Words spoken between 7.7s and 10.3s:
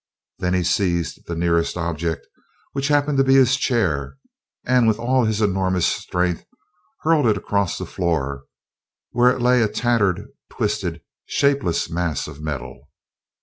the floor, where it lay, a tattered,